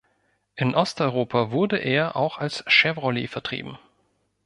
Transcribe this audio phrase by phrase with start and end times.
[0.55, 3.77] In Osteuropa wurde er auch als Chevrolet vertrieben.